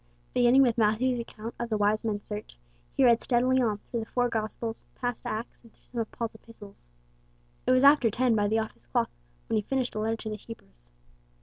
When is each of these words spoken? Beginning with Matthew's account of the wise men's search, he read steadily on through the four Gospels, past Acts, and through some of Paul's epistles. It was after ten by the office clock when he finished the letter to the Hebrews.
Beginning 0.33 0.63
with 0.63 0.79
Matthew's 0.79 1.19
account 1.19 1.53
of 1.59 1.69
the 1.69 1.77
wise 1.77 2.03
men's 2.03 2.25
search, 2.25 2.57
he 2.97 3.05
read 3.05 3.21
steadily 3.21 3.61
on 3.61 3.77
through 3.77 3.99
the 3.99 4.05
four 4.07 4.29
Gospels, 4.29 4.87
past 4.95 5.27
Acts, 5.27 5.59
and 5.61 5.71
through 5.71 5.83
some 5.83 6.01
of 6.01 6.11
Paul's 6.11 6.33
epistles. 6.33 6.89
It 7.67 7.71
was 7.71 7.83
after 7.83 8.09
ten 8.09 8.33
by 8.35 8.47
the 8.47 8.57
office 8.57 8.87
clock 8.87 9.11
when 9.45 9.57
he 9.57 9.61
finished 9.61 9.93
the 9.93 9.99
letter 9.99 10.15
to 10.17 10.29
the 10.31 10.37
Hebrews. 10.37 10.89